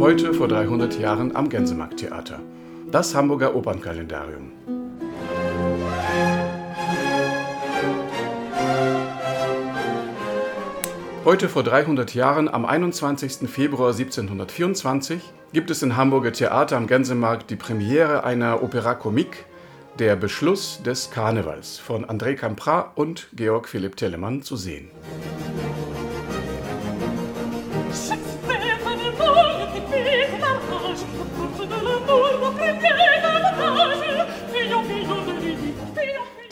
Heute 0.00 0.34
vor 0.34 0.48
300 0.48 0.98
Jahren 0.98 1.36
am 1.36 1.48
Gänsemarkttheater. 1.48 2.40
Das 2.90 3.14
Hamburger 3.14 3.54
Opernkalendarium. 3.54 4.52
Heute 11.24 11.48
vor 11.48 11.62
300 11.62 12.14
Jahren, 12.14 12.48
am 12.48 12.64
21. 12.64 13.48
Februar 13.48 13.92
1724, 13.92 15.20
gibt 15.52 15.70
es 15.70 15.82
im 15.82 15.96
Hamburger 15.96 16.32
Theater 16.32 16.76
am 16.76 16.86
Gänsemarkt 16.86 17.50
die 17.50 17.56
Premiere 17.56 18.24
einer 18.24 18.62
Opera 18.62 18.94
Comique, 18.94 19.44
Der 19.98 20.16
Beschluss 20.16 20.82
des 20.82 21.10
Karnevals 21.12 21.78
von 21.78 22.04
André 22.04 22.34
Campra 22.34 22.92
und 22.96 23.28
Georg 23.32 23.68
Philipp 23.68 23.96
Telemann 23.96 24.42
zu 24.42 24.56
sehen. 24.56 24.90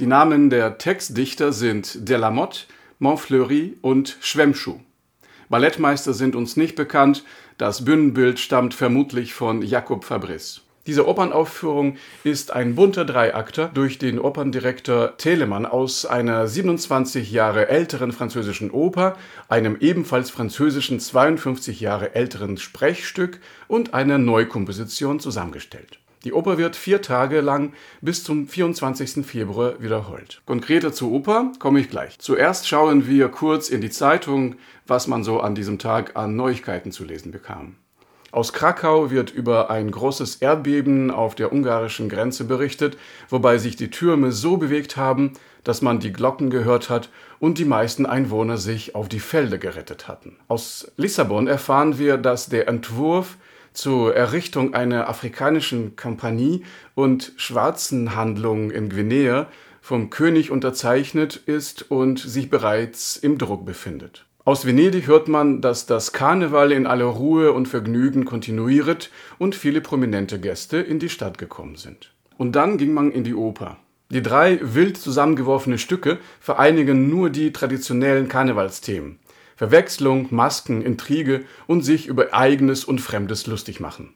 Die 0.02 0.09
Namen 0.09 0.51
der 0.51 0.79
Textdichter 0.79 1.52
sind 1.52 2.09
Delamotte, 2.09 2.62
Montfleury 2.98 3.79
und 3.83 4.16
Schwemmschuh. 4.20 4.80
Ballettmeister 5.48 6.12
sind 6.12 6.34
uns 6.34 6.56
nicht 6.56 6.75
bekannt, 6.75 7.23
das 7.56 7.84
Bühnenbild 7.84 8.41
stammt 8.41 8.75
vermutlich 8.75 9.33
von 9.33 9.62
Jakob 9.62 10.02
Fabrice. 10.02 10.62
Diese 10.88 11.06
Opernaufführung 11.06 11.98
ist 12.25 12.52
ein 12.52 12.75
bunter 12.75 13.05
Dreiakter 13.05 13.70
durch 13.73 13.98
den 13.98 14.19
Operndirektor 14.19 15.16
Telemann 15.19 15.66
aus 15.66 16.05
einer 16.05 16.48
27 16.48 17.30
Jahre 17.30 17.69
älteren 17.69 18.11
französischen 18.11 18.73
Oper, 18.73 19.16
einem 19.48 19.77
ebenfalls 19.78 20.30
französischen 20.30 20.98
52 20.98 21.78
Jahre 21.78 22.17
älteren 22.17 22.56
Sprechstück 22.56 23.39
und 23.69 23.95
einer 23.95 24.19
Neukomposition 24.19 25.20
zusammengestellt. 25.20 26.00
Die 26.25 26.33
Oper 26.33 26.56
wird 26.56 26.77
vier 26.77 27.03
Tage 27.03 27.41
lang 27.41 27.73
bis 28.01 28.23
zum 28.23 28.47
24. 28.47 29.27
Februar 29.27 29.83
wiederholt. 29.83 30.41
Konkreter 30.47 30.92
zur 30.92 31.11
Oper 31.11 31.51
komme 31.59 31.81
ich 31.81 31.91
gleich. 31.91 32.19
Zuerst 32.20 32.69
schauen 32.69 33.09
wir 33.09 33.29
kurz 33.29 33.69
in 33.69 33.81
die 33.81 33.91
Zeitung, 33.91 34.55
was 34.87 35.09
man 35.09 35.25
so 35.25 35.41
an 35.41 35.56
diesem 35.56 35.81
Tag 35.81 36.17
an 36.17 36.37
Neuigkeiten 36.37 36.92
zu 36.92 37.05
lesen 37.05 37.33
bekam. 37.33 37.75
Aus 38.31 38.53
Krakau 38.53 39.11
wird 39.11 39.31
über 39.31 39.69
ein 39.70 39.91
großes 39.91 40.37
Erdbeben 40.37 41.11
auf 41.11 41.34
der 41.34 41.53
ungarischen 41.53 42.09
Grenze 42.09 42.45
berichtet, 42.45 42.97
wobei 43.29 43.59
sich 43.59 43.77
die 43.77 43.91
Türme 43.91 44.33
so 44.33 44.57
bewegt 44.57 44.97
haben, 44.97 45.34
dass 45.64 45.83
man 45.83 46.01
die 46.01 46.12
Glocken 46.12 46.51
gehört 46.51 46.89
hat 46.89 47.11
und 47.41 47.59
die 47.59 47.64
meisten 47.64 48.07
Einwohner 48.07 48.57
sich 48.57 48.95
auf 48.95 49.09
die 49.09 49.20
Felder 49.20 49.59
gerettet 49.59 50.09
hatten. 50.09 50.39
Aus 50.48 50.91
Lissabon 50.97 51.47
erfahren 51.47 51.98
wir, 51.98 52.17
dass 52.17 52.47
der 52.47 52.69
Entwurf 52.69 53.36
zur 53.73 54.15
Errichtung 54.15 54.75
einer 54.75 55.09
afrikanischen 55.09 55.97
Kompanie 55.97 56.65
und 56.95 57.33
Schwarzenhandlung 57.37 58.70
in 58.70 58.89
Guinea 58.89 59.48
vom 59.81 60.11
König 60.11 60.51
unterzeichnet 60.51 61.37
ist 61.47 61.91
und 61.91 62.19
sich 62.19 62.51
bereits 62.51 63.17
im 63.17 63.39
Druck 63.39 63.67
befindet. 63.67 64.25
Aus 64.45 64.67
Venedig 64.67 65.06
hört 65.06 65.29
man, 65.29 65.61
dass 65.61 65.87
das 65.87 66.12
Karneval 66.12 66.73
in 66.73 66.87
aller 66.87 67.05
Ruhe 67.05 67.53
und 67.53 67.69
Vergnügen 67.69 68.25
kontinuiert 68.25 69.11
und 69.39 69.55
viele 69.55 69.81
prominente 69.81 70.41
Gäste 70.41 70.79
in 70.79 70.98
die 70.98 71.09
Stadt 71.09 71.39
gekommen 71.39 71.77
sind. 71.77 72.12
Und 72.39 72.57
dann 72.57 72.77
ging 72.77 72.92
man 72.92 73.12
in 73.12 73.23
die 73.23 73.34
Oper. 73.34 73.77
Die 74.11 74.20
drei 74.20 74.59
wild 74.61 74.98
zusammengeworfene 74.98 75.79
Stücke 75.79 76.19
vereinigen 76.39 77.09
nur 77.09 77.31
die 77.31 77.53
traditionellen 77.53 78.29
Karnevalsthemen. 78.29 79.19
Verwechslung, 79.62 80.27
Masken, 80.30 80.82
Intrige 80.82 81.44
und 81.68 81.82
sich 81.82 82.08
über 82.08 82.34
eigenes 82.34 82.84
und 82.84 83.00
Fremdes 83.00 83.46
lustig 83.46 83.78
machen. 83.78 84.12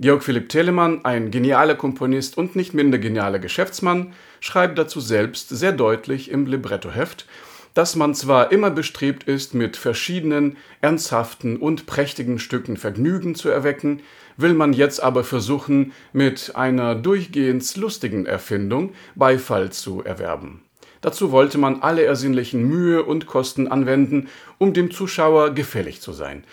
Georg 0.00 0.24
Philipp 0.24 0.48
Telemann, 0.48 1.04
ein 1.04 1.30
genialer 1.30 1.76
Komponist 1.76 2.36
und 2.36 2.56
nicht 2.56 2.74
minder 2.74 2.98
genialer 2.98 3.38
Geschäftsmann, 3.38 4.14
schreibt 4.40 4.78
dazu 4.78 4.98
selbst 4.98 5.48
sehr 5.48 5.70
deutlich 5.70 6.28
im 6.28 6.44
Librettoheft, 6.44 7.26
dass 7.72 7.94
man 7.94 8.16
zwar 8.16 8.50
immer 8.50 8.72
bestrebt 8.72 9.22
ist, 9.22 9.54
mit 9.54 9.76
verschiedenen, 9.76 10.56
ernsthaften 10.80 11.58
und 11.58 11.86
prächtigen 11.86 12.40
Stücken 12.40 12.76
Vergnügen 12.76 13.36
zu 13.36 13.48
erwecken, 13.48 14.00
will 14.36 14.54
man 14.54 14.72
jetzt 14.72 15.00
aber 15.00 15.22
versuchen, 15.22 15.92
mit 16.12 16.56
einer 16.56 16.96
durchgehends 16.96 17.76
lustigen 17.76 18.26
Erfindung 18.26 18.94
Beifall 19.14 19.70
zu 19.70 20.02
erwerben. 20.02 20.62
Dazu 21.00 21.32
wollte 21.32 21.58
man 21.58 21.82
alle 21.82 22.04
ersinnlichen 22.04 22.62
Mühe 22.62 23.02
und 23.02 23.26
Kosten 23.26 23.68
anwenden, 23.68 24.28
um 24.58 24.72
dem 24.72 24.90
Zuschauer 24.90 25.50
gefällig 25.50 26.00
zu 26.00 26.12
sein. 26.12 26.44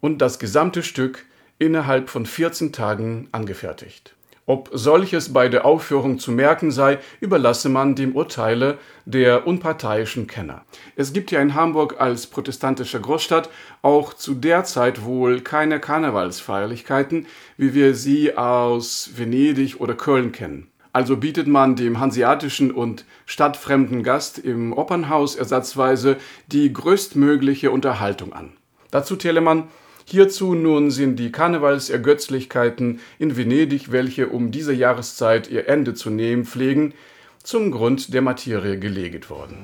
Und 0.00 0.18
das 0.18 0.38
gesamte 0.38 0.82
Stück 0.82 1.24
innerhalb 1.58 2.10
von 2.10 2.26
14 2.26 2.72
Tagen 2.72 3.28
angefertigt. 3.32 4.16
Ob 4.48 4.70
solches 4.72 5.32
bei 5.32 5.48
der 5.48 5.64
Aufführung 5.64 6.20
zu 6.20 6.30
merken 6.30 6.70
sei, 6.70 7.00
überlasse 7.20 7.68
man 7.68 7.96
dem 7.96 8.14
Urteile 8.14 8.78
der 9.04 9.44
unparteiischen 9.44 10.28
Kenner. 10.28 10.64
Es 10.94 11.12
gibt 11.12 11.32
ja 11.32 11.40
in 11.40 11.54
Hamburg 11.54 12.00
als 12.00 12.28
protestantische 12.28 13.00
Großstadt 13.00 13.50
auch 13.82 14.14
zu 14.14 14.34
der 14.34 14.62
Zeit 14.62 15.04
wohl 15.04 15.40
keine 15.40 15.80
Karnevalsfeierlichkeiten, 15.80 17.26
wie 17.56 17.74
wir 17.74 17.96
sie 17.96 18.36
aus 18.36 19.10
Venedig 19.16 19.80
oder 19.80 19.94
Köln 19.94 20.30
kennen. 20.30 20.70
Also 20.96 21.18
bietet 21.18 21.46
man 21.46 21.76
dem 21.76 22.00
hanseatischen 22.00 22.70
und 22.70 23.04
stadtfremden 23.26 24.02
Gast 24.02 24.38
im 24.38 24.72
Opernhaus 24.72 25.36
ersatzweise 25.36 26.16
die 26.46 26.72
größtmögliche 26.72 27.70
Unterhaltung 27.70 28.32
an. 28.32 28.54
Dazu 28.90 29.14
Telemann, 29.14 29.64
hierzu 30.06 30.54
nun 30.54 30.90
sind 30.90 31.16
die 31.16 31.30
Karnevalsergötzlichkeiten 31.30 33.00
in 33.18 33.36
Venedig, 33.36 33.92
welche 33.92 34.28
um 34.28 34.50
diese 34.50 34.72
Jahreszeit 34.72 35.50
ihr 35.50 35.68
Ende 35.68 35.92
zu 35.92 36.08
nehmen 36.08 36.46
pflegen, 36.46 36.94
zum 37.42 37.72
Grund 37.72 38.14
der 38.14 38.22
Materie 38.22 38.78
gelegt 38.78 39.28
worden. 39.28 39.58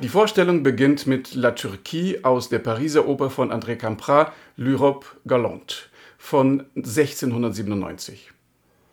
Die 0.00 0.08
Vorstellung 0.08 0.62
beginnt 0.62 1.08
mit 1.08 1.34
La 1.34 1.50
Turquie 1.50 2.22
aus 2.22 2.48
der 2.48 2.60
Pariser 2.60 3.08
Oper 3.08 3.30
von 3.30 3.50
André 3.50 3.74
Campra, 3.74 4.32
L'Europe 4.56 5.06
Galante 5.26 5.74
von 6.18 6.66
1697. 6.76 8.30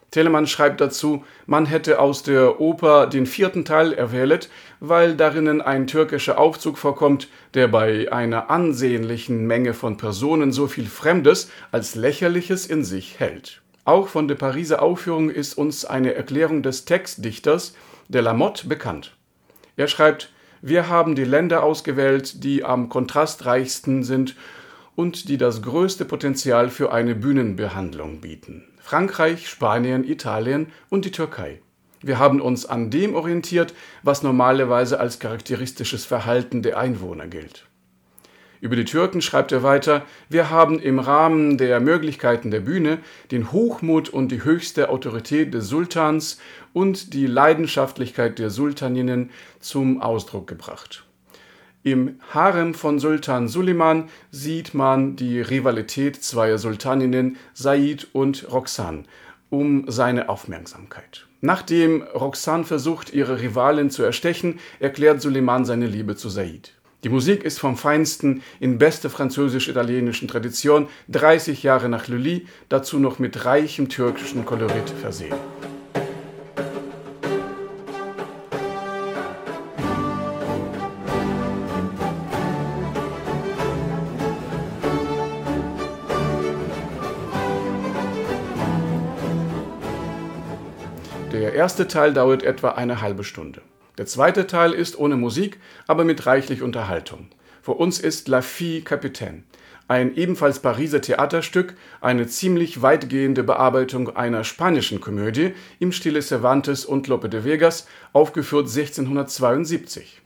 Telemann 0.09 0.47
schreibt 0.47 0.81
dazu, 0.81 1.23
man 1.45 1.67
hätte 1.67 1.99
aus 1.99 2.23
der 2.23 2.59
Oper 2.59 3.05
den 3.05 3.27
vierten 3.27 3.65
Teil 3.65 3.93
erwählt, 3.93 4.49
weil 4.79 5.15
darinnen 5.15 5.61
ein 5.61 5.85
türkischer 5.85 6.39
Aufzug 6.39 6.79
vorkommt, 6.79 7.27
der 7.53 7.67
bei 7.67 8.11
einer 8.11 8.49
ansehnlichen 8.49 9.45
Menge 9.45 9.75
von 9.75 9.97
Personen 9.97 10.51
so 10.51 10.65
viel 10.65 10.87
Fremdes 10.87 11.51
als 11.71 11.93
Lächerliches 11.93 12.65
in 12.65 12.83
sich 12.83 13.19
hält. 13.19 13.61
Auch 13.83 14.07
von 14.07 14.27
der 14.27 14.35
Pariser 14.35 14.81
Aufführung 14.81 15.29
ist 15.29 15.55
uns 15.55 15.85
eine 15.85 16.15
Erklärung 16.15 16.63
des 16.63 16.85
Textdichters 16.85 17.75
de 18.07 18.21
la 18.21 18.33
Motte 18.33 18.67
bekannt. 18.67 19.15
Er 19.77 19.87
schreibt, 19.87 20.31
wir 20.67 20.89
haben 20.89 21.13
die 21.13 21.25
Länder 21.25 21.61
ausgewählt, 21.61 22.43
die 22.43 22.63
am 22.63 22.89
kontrastreichsten 22.89 24.03
sind 24.03 24.35
und 24.95 25.29
die 25.29 25.37
das 25.37 25.61
größte 25.61 26.05
Potenzial 26.05 26.71
für 26.71 26.91
eine 26.91 27.13
Bühnenbehandlung 27.13 28.19
bieten. 28.19 28.63
Frankreich, 28.81 29.47
Spanien, 29.47 30.03
Italien 30.03 30.71
und 30.89 31.05
die 31.05 31.11
Türkei. 31.11 31.61
Wir 32.01 32.17
haben 32.17 32.41
uns 32.41 32.65
an 32.65 32.89
dem 32.89 33.13
orientiert, 33.13 33.75
was 34.01 34.23
normalerweise 34.23 34.99
als 34.99 35.19
charakteristisches 35.19 36.03
Verhalten 36.03 36.63
der 36.63 36.79
Einwohner 36.79 37.27
gilt. 37.27 37.67
Über 38.65 38.75
die 38.75 38.85
Türken 38.85 39.21
schreibt 39.21 39.51
er 39.51 39.61
weiter, 39.61 40.01
wir 40.27 40.49
haben 40.49 40.79
im 40.79 40.97
Rahmen 40.97 41.59
der 41.59 41.79
Möglichkeiten 41.79 42.49
der 42.49 42.61
Bühne 42.61 42.97
den 43.29 43.51
Hochmut 43.51 44.09
und 44.09 44.31
die 44.31 44.43
höchste 44.43 44.89
Autorität 44.89 45.53
des 45.53 45.67
Sultans 45.67 46.39
und 46.73 47.13
die 47.13 47.27
Leidenschaftlichkeit 47.27 48.39
der 48.39 48.49
Sultaninnen 48.49 49.29
zum 49.59 50.01
Ausdruck 50.01 50.47
gebracht. 50.47 51.05
Im 51.83 52.19
Harem 52.33 52.73
von 52.73 52.97
Sultan 52.97 53.47
Suleiman 53.47 54.09
sieht 54.31 54.73
man 54.73 55.15
die 55.15 55.41
Rivalität 55.41 56.23
zweier 56.23 56.57
Sultaninnen 56.57 57.37
Said 57.53 58.07
und 58.13 58.51
Roxan 58.51 59.05
um 59.51 59.85
seine 59.91 60.27
Aufmerksamkeit. 60.27 61.27
Nachdem 61.39 62.01
Roxan 62.01 62.65
versucht, 62.65 63.13
ihre 63.13 63.41
Rivalin 63.41 63.91
zu 63.91 64.01
erstechen, 64.01 64.59
erklärt 64.79 65.21
Suleiman 65.21 65.65
seine 65.65 65.85
Liebe 65.85 66.15
zu 66.15 66.29
Said. 66.29 66.73
Die 67.05 67.09
Musik 67.09 67.43
ist 67.43 67.59
vom 67.59 67.77
Feinsten 67.77 68.41
in 68.59 68.79
beste 68.79 69.11
französisch-italienischen 69.11 70.27
Tradition, 70.27 70.87
30 71.09 71.61
Jahre 71.61 71.87
nach 71.87 72.07
Lully, 72.07 72.47
dazu 72.67 72.97
noch 72.97 73.19
mit 73.19 73.45
reichem 73.45 73.89
türkischen 73.89 74.43
Kolorit 74.43 74.89
versehen. 74.89 75.35
Der 91.31 91.53
erste 91.53 91.87
Teil 91.87 92.15
dauert 92.15 92.41
etwa 92.41 92.69
eine 92.69 93.01
halbe 93.01 93.23
Stunde. 93.23 93.61
Der 93.97 94.05
zweite 94.05 94.47
Teil 94.47 94.73
ist 94.73 94.99
ohne 94.99 95.15
Musik, 95.15 95.59
aber 95.87 96.03
mit 96.03 96.25
reichlich 96.25 96.61
Unterhaltung. 96.61 97.27
Vor 97.61 97.79
uns 97.79 97.99
ist 97.99 98.27
La 98.27 98.41
Fille 98.41 98.81
Capitaine, 98.81 99.43
ein 99.87 100.15
ebenfalls 100.15 100.59
Pariser 100.59 101.01
Theaterstück, 101.01 101.75
eine 102.01 102.27
ziemlich 102.27 102.81
weitgehende 102.81 103.43
Bearbeitung 103.43 104.15
einer 104.15 104.43
spanischen 104.43 104.99
Komödie 104.99 105.53
im 105.79 105.91
Stile 105.91 106.21
Cervantes 106.21 106.85
und 106.85 107.07
Lope 107.07 107.29
de 107.29 107.43
Vegas, 107.43 107.87
aufgeführt 108.11 108.67
1672. 108.67 110.21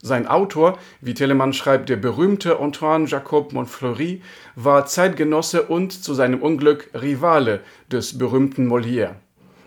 Sein 0.00 0.26
Autor, 0.26 0.78
wie 1.00 1.14
Telemann 1.14 1.52
schreibt, 1.52 1.88
der 1.88 1.96
berühmte 1.96 2.58
Antoine 2.58 3.06
Jacob 3.06 3.52
Montfleury, 3.52 4.22
war 4.56 4.86
Zeitgenosse 4.86 5.62
und 5.62 5.92
zu 5.92 6.14
seinem 6.14 6.42
Unglück 6.42 6.90
Rivale 6.92 7.60
des 7.90 8.18
berühmten 8.18 8.66
Molière. 8.66 9.14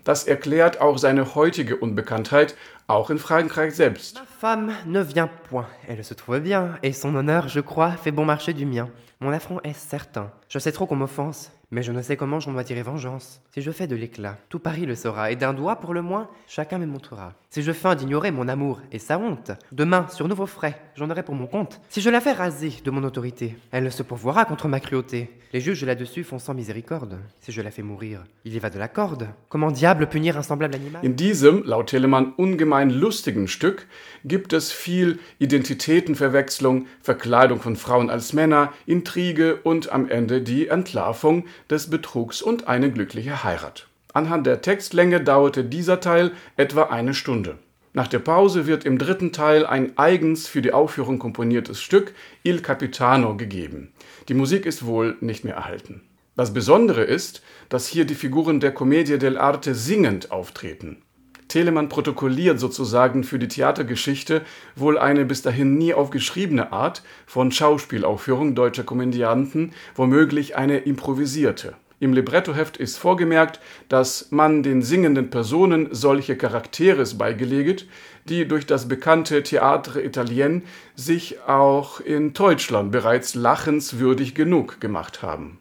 Das 0.06 0.22
erklärt 0.22 0.80
auch 0.80 0.98
seine 0.98 1.34
heutige 1.34 1.76
Unbekanntheit, 1.78 2.54
auch 2.86 3.10
in 3.10 3.18
Frankreich 3.18 3.74
selbst. 3.74 4.14
Ma 4.14 4.24
femme 4.24 4.72
ne 4.86 5.02
vient 5.02 5.28
point. 5.50 5.66
Elle 5.88 6.04
se 6.04 6.14
trouve 6.14 6.38
bien, 6.38 6.78
et 6.84 6.92
son 6.92 7.12
honneur, 7.16 7.48
je 7.48 7.58
crois, 7.58 7.90
fait 7.90 8.12
bon 8.12 8.24
marché 8.24 8.54
du 8.54 8.66
mien. 8.66 8.88
Mon 9.18 9.32
affront 9.32 9.60
est 9.64 9.76
certain. 9.76 10.30
Je 10.48 10.60
sais 10.60 10.70
trop 10.70 10.86
qu'on 10.86 10.94
m'offense, 10.94 11.50
mais 11.70 11.82
je 11.82 11.92
ne 11.92 12.02
sais 12.02 12.16
comment 12.16 12.40
j'en 12.40 12.62
tirer 12.62 12.82
vengeance. 12.82 13.40
Si 13.52 13.60
je 13.60 13.70
fais 13.70 13.86
de 13.86 13.96
l'éclat, 13.96 14.38
tout 14.48 14.58
Paris 14.58 14.86
le 14.86 14.94
saura, 14.94 15.30
et 15.30 15.36
d'un 15.36 15.54
doigt 15.54 15.76
pour 15.76 15.94
le 15.94 16.02
moins, 16.02 16.28
chacun 16.46 16.78
me 16.78 16.86
montrera. 16.86 17.34
Si 17.50 17.62
je 17.62 17.72
feins 17.72 17.94
d'ignorer 17.94 18.30
mon 18.30 18.48
amour 18.48 18.80
et 18.92 18.98
sa 18.98 19.18
honte, 19.18 19.52
demain, 19.72 20.06
sur 20.08 20.28
nouveaux 20.28 20.46
frais, 20.46 20.80
j'en 20.94 21.10
aurai 21.10 21.22
pour 21.22 21.34
mon 21.34 21.46
compte. 21.46 21.80
Si 21.88 22.00
je 22.00 22.10
la 22.10 22.20
fais 22.20 22.32
raser 22.32 22.72
de 22.84 22.90
mon 22.90 23.02
autorité, 23.04 23.56
elle 23.70 23.90
se 23.90 24.02
pourvoira 24.02 24.44
contre 24.44 24.68
ma 24.68 24.80
cruauté. 24.80 25.30
Les 25.52 25.60
juges 25.60 25.84
là-dessus 25.84 26.24
font 26.24 26.38
sans 26.38 26.54
miséricorde. 26.54 27.18
Si 27.40 27.52
je 27.52 27.62
la 27.62 27.70
fais 27.70 27.82
mourir, 27.82 28.24
il 28.44 28.54
y 28.54 28.58
va 28.58 28.68
de 28.68 28.78
la 28.78 28.88
corde. 28.88 29.28
Comment 29.48 29.70
diable 29.70 30.08
punir 30.08 30.36
un 30.36 30.42
semblable 30.42 30.74
animal? 30.74 31.04
In 31.04 31.10
diesem, 31.10 31.62
laut 31.64 31.84
Telemann, 31.84 32.34
ungemein 32.36 32.90
lustigen 32.90 33.48
Stück 33.48 33.86
gibt 34.24 34.52
es 34.52 34.70
viel 34.70 35.18
Identitätenverwechslung, 35.38 36.86
Verkleidung 37.00 37.60
von 37.60 37.76
Frauen 37.76 38.10
als 38.10 38.32
Männer, 38.34 38.72
Intrige 38.86 39.56
und 39.62 39.92
am 39.92 40.10
Ende 40.10 40.42
die 40.42 40.68
Entlarvung 40.68 41.44
des 41.70 41.90
Betrugs 41.90 42.42
und 42.42 42.68
eine 42.68 42.90
glückliche 42.90 43.44
Heirat. 43.44 43.88
Anhand 44.12 44.46
der 44.46 44.62
Textlänge 44.62 45.20
dauerte 45.20 45.64
dieser 45.64 46.00
Teil 46.00 46.32
etwa 46.56 46.84
eine 46.84 47.14
Stunde. 47.14 47.58
Nach 47.92 48.08
der 48.08 48.18
Pause 48.18 48.66
wird 48.66 48.84
im 48.84 48.98
dritten 48.98 49.32
Teil 49.32 49.64
ein 49.64 49.96
eigens 49.96 50.46
für 50.46 50.60
die 50.60 50.72
Aufführung 50.72 51.18
komponiertes 51.18 51.80
Stück 51.80 52.12
Il 52.42 52.60
Capitano 52.60 53.36
gegeben. 53.36 53.92
Die 54.28 54.34
Musik 54.34 54.66
ist 54.66 54.84
wohl 54.84 55.16
nicht 55.20 55.44
mehr 55.44 55.54
erhalten. 55.54 56.02
Das 56.36 56.52
Besondere 56.52 57.04
ist, 57.04 57.42
dass 57.70 57.86
hier 57.86 58.04
die 58.04 58.14
Figuren 58.14 58.60
der 58.60 58.72
Commedia 58.72 59.16
dell'arte 59.16 59.72
singend 59.72 60.30
auftreten. 60.30 60.98
Telemann 61.48 61.88
protokolliert 61.88 62.58
sozusagen 62.58 63.24
für 63.24 63.38
die 63.38 63.48
Theatergeschichte 63.48 64.42
wohl 64.74 64.98
eine 64.98 65.24
bis 65.24 65.42
dahin 65.42 65.78
nie 65.78 65.94
aufgeschriebene 65.94 66.72
Art 66.72 67.02
von 67.26 67.52
Schauspielaufführung 67.52 68.54
deutscher 68.54 68.84
Komödianten, 68.84 69.72
womöglich 69.94 70.56
eine 70.56 70.78
improvisierte. 70.78 71.74
Im 71.98 72.12
Librettoheft 72.12 72.76
ist 72.76 72.98
vorgemerkt, 72.98 73.58
dass 73.88 74.30
man 74.30 74.62
den 74.62 74.82
singenden 74.82 75.30
Personen 75.30 75.88
solche 75.92 76.36
Charakteres 76.36 77.16
beigeleget, 77.16 77.88
die 78.26 78.46
durch 78.46 78.66
das 78.66 78.86
bekannte 78.86 79.42
Theatre 79.42 80.02
Italien 80.02 80.64
sich 80.94 81.40
auch 81.46 82.00
in 82.00 82.34
Deutschland 82.34 82.92
bereits 82.92 83.34
lachenswürdig 83.34 84.34
genug 84.34 84.78
gemacht 84.80 85.22
haben. 85.22 85.58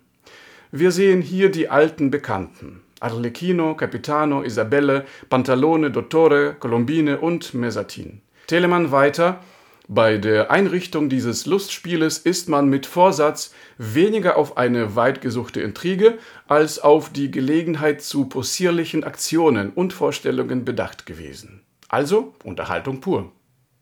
Wir 0.71 0.91
sehen 0.91 1.21
hier 1.21 1.49
die 1.49 1.69
alten 1.69 2.11
Bekannten. 2.11 2.81
Arlecchino, 2.99 3.75
Capitano, 3.75 4.43
Isabelle, 4.43 5.05
Pantalone, 5.29 5.91
Dottore, 5.91 6.55
Colombine 6.59 7.19
und 7.19 7.53
Mesatin. 7.53 8.21
Telemann 8.47 8.91
weiter, 8.91 9.41
bei 9.87 10.17
der 10.17 10.49
Einrichtung 10.49 11.09
dieses 11.09 11.45
Lustspieles 11.45 12.17
ist 12.17 12.49
man 12.49 12.69
mit 12.69 12.87
Vorsatz 12.87 13.53
weniger 13.77 14.35
auf 14.35 14.57
eine 14.57 14.95
weitgesuchte 14.95 15.61
Intrige 15.61 16.17
als 16.47 16.79
auf 16.79 17.11
die 17.11 17.29
Gelegenheit 17.29 18.01
zu 18.01 18.25
possierlichen 18.25 19.03
Aktionen 19.03 19.69
und 19.69 19.93
Vorstellungen 19.93 20.65
bedacht 20.65 21.05
gewesen. 21.05 21.61
Also 21.87 22.33
Unterhaltung 22.43 22.99
pur. 22.99 23.31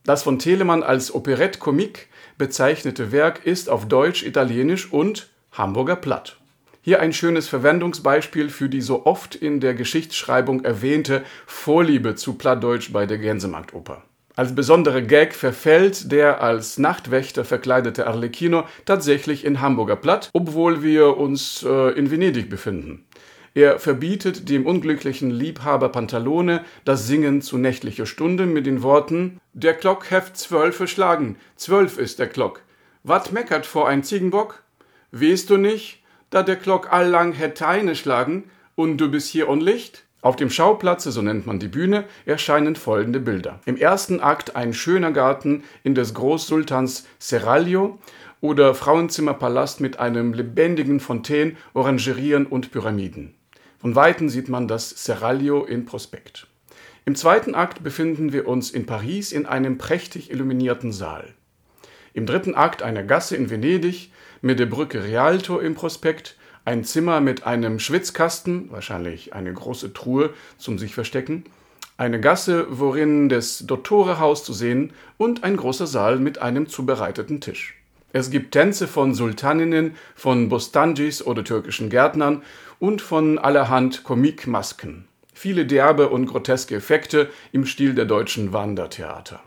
Das 0.03 0.23
von 0.23 0.39
Telemann 0.39 0.83
als 0.83 1.13
Operette 1.15 1.59
comique 1.59 2.07
bezeichnete 2.37 3.13
Werk 3.13 3.45
ist 3.45 3.69
auf 3.69 3.87
Deutsch, 3.87 4.23
Italienisch 4.23 4.91
und 4.91 5.29
Hamburger 5.53 5.95
Platt. 5.95 6.37
Hier 6.85 6.99
ein 6.99 7.13
schönes 7.13 7.47
Verwendungsbeispiel 7.47 8.49
für 8.49 8.67
die 8.67 8.81
so 8.81 9.05
oft 9.05 9.35
in 9.35 9.61
der 9.61 9.73
Geschichtsschreibung 9.73 10.65
erwähnte 10.65 11.23
Vorliebe 11.45 12.15
zu 12.15 12.33
Plattdeutsch 12.33 12.91
bei 12.91 13.05
der 13.05 13.19
Gänsemarktoper. 13.19 14.03
Als 14.35 14.53
besondere 14.53 15.01
Gag 15.01 15.33
verfällt 15.33 16.11
der 16.11 16.43
als 16.43 16.77
Nachtwächter 16.77 17.45
verkleidete 17.45 18.05
Arlecchino 18.05 18.65
tatsächlich 18.83 19.45
in 19.45 19.61
Hamburger 19.61 19.95
Platt, 19.95 20.29
obwohl 20.33 20.83
wir 20.83 21.15
uns 21.15 21.63
äh, 21.63 21.97
in 21.97 22.11
Venedig 22.11 22.49
befinden. 22.49 23.05
Er 23.53 23.79
verbietet 23.79 24.49
dem 24.49 24.65
unglücklichen 24.65 25.31
Liebhaber 25.31 25.87
Pantalone 25.87 26.65
das 26.83 27.07
Singen 27.07 27.41
zu 27.41 27.57
nächtlicher 27.57 28.05
Stunde 28.05 28.45
mit 28.45 28.65
den 28.65 28.83
Worten 28.83 29.39
Der 29.53 29.73
Glock 29.73 30.11
heft 30.11 30.35
zwölf 30.35 30.75
verschlagen, 30.75 31.37
zwölf 31.55 31.97
ist 31.97 32.19
der 32.19 32.27
Glock. 32.27 32.61
Wat 33.03 33.31
meckert 33.31 33.65
vor 33.65 33.87
ein 33.87 34.03
Ziegenbock? 34.03 34.63
Weißt 35.13 35.49
du 35.49 35.55
nicht, 35.55 36.02
da 36.33 36.43
der 36.43 36.55
Glock 36.55 36.91
allang 36.91 37.33
hätte 37.33 37.95
schlagen 37.95 38.45
und 38.75 38.97
du 38.97 39.11
bist 39.11 39.29
hier 39.29 39.47
unlicht? 39.47 40.03
Auf 40.21 40.35
dem 40.35 40.49
Schauplatze, 40.49 41.11
so 41.11 41.21
nennt 41.21 41.45
man 41.45 41.59
die 41.59 41.67
Bühne, 41.67 42.05
erscheinen 42.25 42.75
folgende 42.75 43.19
Bilder. 43.19 43.59
Im 43.65 43.75
ersten 43.75 44.19
Akt 44.21 44.55
ein 44.55 44.73
schöner 44.73 45.11
Garten 45.11 45.63
in 45.83 45.95
des 45.95 46.13
Großsultans 46.13 47.05
Seraglio 47.19 47.99
oder 48.39 48.73
Frauenzimmerpalast 48.73 49.81
mit 49.81 49.99
einem 49.99 50.33
lebendigen 50.33 50.99
Fontäne, 50.99 51.55
Orangerien 51.73 52.45
und 52.45 52.71
Pyramiden. 52.71 53.35
Von 53.79 53.95
Weitem 53.95 54.29
sieht 54.29 54.47
man 54.47 54.67
das 54.67 54.89
Seraglio 54.89 55.65
in 55.65 55.85
Prospekt. 55.85 56.47
Im 57.05 57.15
zweiten 57.15 57.53
Akt 57.53 57.83
befinden 57.83 58.31
wir 58.31 58.47
uns 58.47 58.71
in 58.71 58.85
Paris 58.85 59.33
in 59.33 59.45
einem 59.45 59.77
prächtig 59.77 60.31
illuminierten 60.31 60.93
Saal. 60.93 61.33
Im 62.13 62.25
dritten 62.25 62.55
Akt 62.55 62.83
eine 62.83 63.05
Gasse 63.05 63.35
in 63.35 63.49
Venedig 63.49 64.11
mit 64.41 64.59
der 64.59 64.67
Brücke 64.67 65.03
Rialto 65.03 65.59
im 65.59 65.73
Prospekt, 65.73 66.37
ein 66.65 66.83
Zimmer 66.83 67.19
mit 67.21 67.45
einem 67.45 67.79
Schwitzkasten, 67.79 68.71
wahrscheinlich 68.71 69.33
eine 69.33 69.51
große 69.51 69.93
Truhe 69.93 70.29
zum 70.57 70.77
sich 70.77 70.93
verstecken, 70.93 71.43
eine 71.97 72.19
Gasse, 72.19 72.67
worin 72.69 73.29
das 73.29 73.65
Dottorehaus 73.65 74.43
zu 74.43 74.53
sehen 74.53 74.93
und 75.17 75.43
ein 75.43 75.57
großer 75.57 75.87
Saal 75.87 76.19
mit 76.19 76.39
einem 76.39 76.67
zubereiteten 76.67 77.41
Tisch. 77.41 77.75
Es 78.11 78.29
gibt 78.29 78.51
Tänze 78.51 78.87
von 78.87 79.15
Sultaninnen, 79.15 79.95
von 80.15 80.49
Bostanjis 80.49 81.25
oder 81.25 81.43
türkischen 81.43 81.89
Gärtnern 81.89 82.43
und 82.79 83.01
von 83.01 83.39
allerhand 83.39 84.03
Komikmasken. 84.03 85.07
Viele 85.33 85.65
derbe 85.65 86.09
und 86.09 86.27
groteske 86.27 86.75
Effekte 86.75 87.29
im 87.51 87.65
Stil 87.65 87.95
der 87.95 88.05
deutschen 88.05 88.53
Wandertheater. 88.53 89.41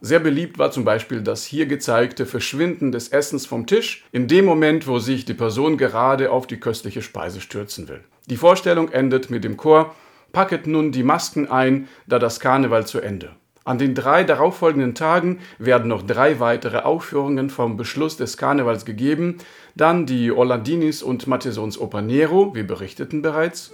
Sehr 0.00 0.20
beliebt 0.20 0.58
war 0.58 0.70
zum 0.70 0.84
Beispiel 0.84 1.22
das 1.22 1.44
hier 1.44 1.66
gezeigte 1.66 2.24
Verschwinden 2.24 2.92
des 2.92 3.08
Essens 3.08 3.46
vom 3.46 3.66
Tisch 3.66 4.04
in 4.12 4.28
dem 4.28 4.44
Moment, 4.44 4.86
wo 4.86 5.00
sich 5.00 5.24
die 5.24 5.34
Person 5.34 5.76
gerade 5.76 6.30
auf 6.30 6.46
die 6.46 6.60
köstliche 6.60 7.02
Speise 7.02 7.40
stürzen 7.40 7.88
will. 7.88 8.04
Die 8.26 8.36
Vorstellung 8.36 8.90
endet 8.92 9.28
mit 9.28 9.42
dem 9.42 9.56
Chor 9.56 9.94
Packet 10.32 10.68
nun 10.68 10.92
die 10.92 11.02
Masken 11.02 11.50
ein, 11.50 11.88
da 12.06 12.20
das 12.20 12.38
Karneval 12.38 12.86
zu 12.86 13.00
Ende. 13.00 13.30
An 13.64 13.78
den 13.78 13.94
drei 13.94 14.24
darauffolgenden 14.24 14.94
Tagen 14.94 15.40
werden 15.58 15.88
noch 15.88 16.02
drei 16.02 16.38
weitere 16.38 16.78
Aufführungen 16.78 17.50
vom 17.50 17.76
Beschluss 17.76 18.16
des 18.16 18.36
Karnevals 18.36 18.84
gegeben, 18.84 19.38
dann 19.74 20.06
die 20.06 20.30
Orlandinis 20.30 21.02
und 21.02 21.26
Mattesons 21.26 21.78
Oper 21.78 22.02
Nero, 22.02 22.54
wir 22.54 22.66
berichteten 22.66 23.20
bereits, 23.20 23.72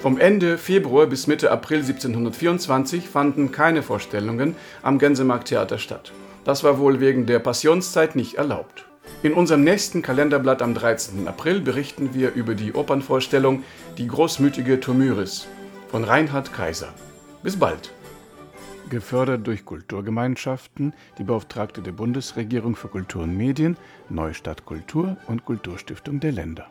Vom 0.00 0.18
Ende 0.18 0.56
Februar 0.56 1.06
bis 1.06 1.26
Mitte 1.26 1.50
April 1.50 1.80
1724 1.80 3.06
fanden 3.06 3.52
keine 3.52 3.82
Vorstellungen 3.82 4.56
am 4.82 4.98
Gänsemarkttheater 4.98 5.76
statt. 5.76 6.12
Das 6.46 6.64
war 6.64 6.78
wohl 6.78 7.00
wegen 7.00 7.26
der 7.26 7.38
Passionszeit 7.38 8.16
nicht 8.16 8.36
erlaubt. 8.36 8.86
In 9.22 9.34
unserem 9.34 9.62
nächsten 9.62 10.00
Kalenderblatt 10.00 10.62
am 10.62 10.72
13. 10.72 11.28
April 11.28 11.60
berichten 11.60 12.14
wir 12.14 12.32
über 12.32 12.54
die 12.54 12.72
Opernvorstellung 12.72 13.62
Die 13.98 14.06
großmütige 14.06 14.80
Tomyris 14.80 15.46
von 15.90 16.04
Reinhard 16.04 16.54
Kaiser. 16.54 16.94
Bis 17.42 17.58
bald. 17.58 17.92
Gefördert 18.88 19.46
durch 19.46 19.66
Kulturgemeinschaften, 19.66 20.94
die 21.18 21.24
Beauftragte 21.24 21.82
der 21.82 21.92
Bundesregierung 21.92 22.74
für 22.74 22.88
Kultur 22.88 23.24
und 23.24 23.36
Medien, 23.36 23.76
Neustadt 24.08 24.64
Kultur 24.64 25.18
und 25.26 25.44
Kulturstiftung 25.44 26.20
der 26.20 26.32
Länder. 26.32 26.68